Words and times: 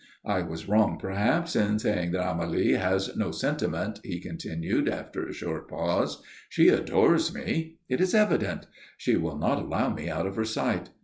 I 0.25 0.41
was 0.41 0.67
wrong, 0.67 0.97
perhaps, 0.97 1.55
in 1.55 1.77
saying 1.77 2.09
that 2.13 2.25
Amélie 2.25 2.75
has 2.75 3.15
no 3.15 3.29
sentiment," 3.29 3.99
he 4.03 4.19
continued, 4.19 4.89
after 4.89 5.27
a 5.27 5.31
short 5.31 5.67
pause. 5.67 6.23
"She 6.49 6.69
adores 6.69 7.31
me. 7.35 7.75
It 7.87 8.01
is 8.01 8.15
evident. 8.15 8.65
She 8.97 9.15
will 9.15 9.37
not 9.37 9.59
allow 9.59 9.93
me 9.93 10.09
out 10.09 10.25
of 10.25 10.37
her 10.37 10.43
sight. 10.45 10.89